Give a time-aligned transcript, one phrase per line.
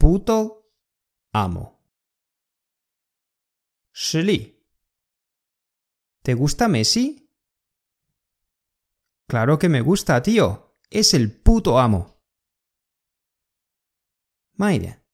[0.00, 0.64] puto
[1.32, 1.78] amo.
[3.92, 4.40] Shili.
[6.22, 7.06] ¿Te gusta Messi?
[9.28, 10.74] Claro que me gusta, tío.
[10.90, 12.18] Es el puto amo.
[14.54, 15.04] Mayra.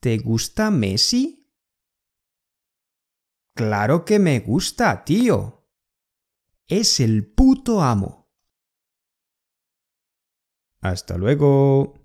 [0.00, 1.24] ¿Te gusta Messi?
[3.54, 5.68] Claro que me gusta, tío.
[6.66, 8.28] Es el puto amo.
[10.80, 12.00] Hasta luego.